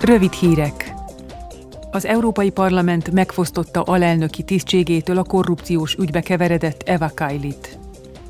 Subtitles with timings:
[0.00, 0.94] Rövid hírek.
[1.90, 7.78] Az Európai Parlament megfosztotta alelnöki tisztségétől a korrupciós ügybe keveredett Eva Kailit.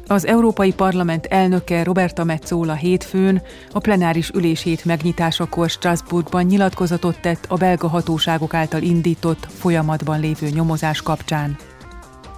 [0.07, 3.43] Az Európai Parlament elnöke Roberta Metzola hétfőn
[3.73, 11.03] a plenáris ülését megnyitásakor Strasbourgban nyilatkozatot tett a belga hatóságok által indított, folyamatban lévő nyomozás
[11.03, 11.57] kapcsán.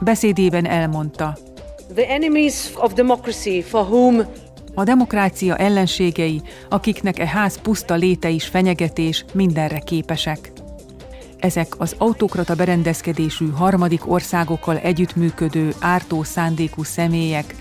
[0.00, 1.38] Beszédében elmondta,
[1.94, 4.22] The enemies of democracy for whom
[4.80, 10.52] a demokrácia ellenségei, akiknek e ház puszta léte is fenyegetés, mindenre képesek.
[11.38, 17.54] Ezek az autokrata berendezkedésű harmadik országokkal együttműködő, ártó szándékú személyek,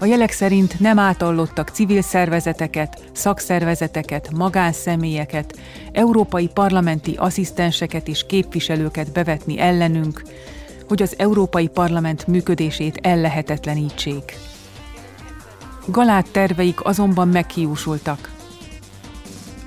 [0.00, 5.58] a jelek szerint nem átallottak civil szervezeteket, szakszervezeteket, magánszemélyeket,
[5.92, 10.22] európai parlamenti asszisztenseket és képviselőket bevetni ellenünk,
[10.88, 14.53] hogy az Európai Parlament működését ellehetetlenítsék.
[15.86, 18.32] Galát terveik azonban meghiúsultak.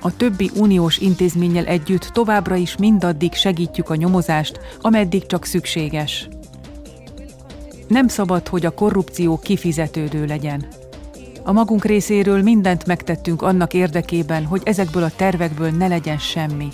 [0.02, 6.27] A többi uniós intézménnyel együtt továbbra is mindaddig segítjük a nyomozást, ameddig csak szükséges.
[7.88, 10.67] Nem szabad, hogy a korrupció kifizetődő legyen.
[11.44, 16.67] A magunk részéről mindent megtettünk annak érdekében, hogy ezekből a tervekből ne legyen semmi.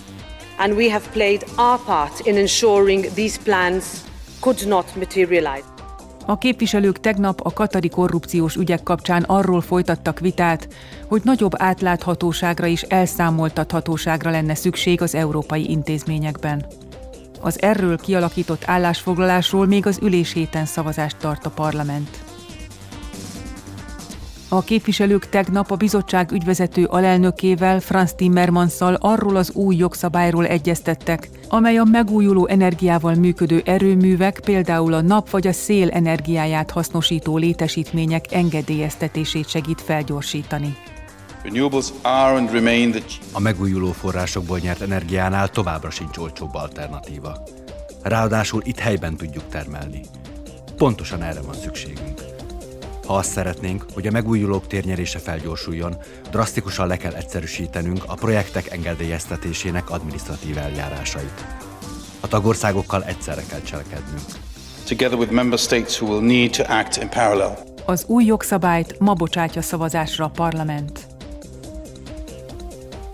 [0.58, 3.86] And we have played our part in ensuring these plans
[4.40, 5.73] could not materialize.
[6.26, 10.68] A képviselők tegnap a katari korrupciós ügyek kapcsán arról folytattak vitát,
[11.08, 16.66] hogy nagyobb átláthatóságra és elszámoltathatóságra lenne szükség az európai intézményekben.
[17.42, 22.33] Az erről kialakított állásfoglalásról még az ülés héten szavazást tart a parlament.
[24.54, 31.78] A képviselők tegnap a bizottság ügyvezető alelnökével, Franz Timmermanszal arról az új jogszabályról egyeztettek, amely
[31.78, 39.50] a megújuló energiával működő erőművek, például a nap vagy a szél energiáját hasznosító létesítmények engedélyeztetését
[39.50, 40.76] segít felgyorsítani.
[43.31, 47.44] A megújuló forrásokból nyert energiánál továbbra sincs olcsóbb alternatíva.
[48.02, 50.02] Ráadásul itt helyben tudjuk termelni.
[50.78, 52.33] Pontosan erre van szükségünk.
[53.06, 55.96] Ha azt szeretnénk, hogy a megújulók térnyerése felgyorsuljon,
[56.31, 61.46] drasztikusan le kell egyszerűsítenünk a projektek engedélyeztetésének adminisztratív eljárásait.
[62.19, 64.25] A tagországokkal egyszerre kell cselekednünk.
[64.88, 67.58] Together with member states who will need to act in parallel.
[67.86, 71.00] Az új jogszabályt ma bocsátja szavazásra a parlament.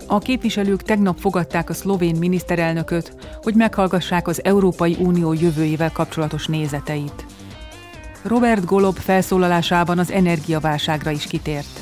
[0.06, 7.24] A képviselők tegnap fogadták a szlovén miniszterelnököt, hogy meghallgassák az Európai Unió jövőjével kapcsolatos nézeteit.
[8.22, 11.80] Robert Golob felszólalásában az energiaválságra is kitért.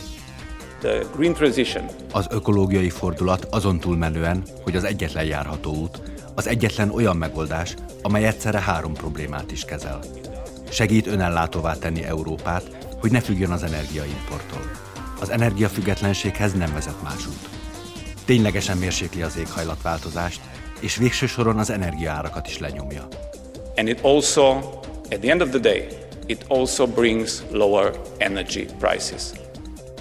[0.80, 1.84] The green transition.
[2.12, 6.02] Az ökológiai fordulat azon túlmenően, hogy az egyetlen járható út,
[6.34, 9.98] az egyetlen olyan megoldás, amely egyszerre három problémát is kezel.
[10.70, 14.70] Segít önellátóvá tenni Európát, hogy ne függjön az energiaimporttól.
[15.20, 17.48] Az energiafüggetlenséghez nem vezet más út.
[18.24, 20.40] Ténylegesen mérsékli az éghajlatváltozást,
[20.80, 23.08] és végső soron az energiaárakat is lenyomja.
[23.76, 24.44] And it also,
[25.10, 29.32] at the end of the day, it also brings lower energy prices.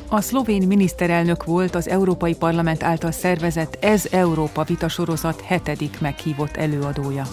[0.09, 7.23] A szlovén miniszterelnök volt az Európai Parlament által szervezett Ez Európa vitasorozat hetedik meghívott előadója.